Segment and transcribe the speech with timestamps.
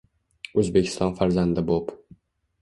[0.61, 1.93] O‘zbekiston farzandi bo‘p